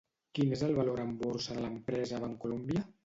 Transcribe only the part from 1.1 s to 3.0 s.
borsa de l'empresa Bancolombia?